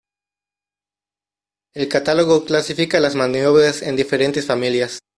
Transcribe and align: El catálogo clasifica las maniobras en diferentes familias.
El 1.75 1.87
catálogo 1.87 2.43
clasifica 2.45 2.99
las 2.99 3.13
maniobras 3.13 3.83
en 3.83 3.95
diferentes 3.95 4.47
familias. 4.47 4.97